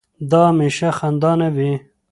[0.31, 1.71] دا هميشه خندانه وي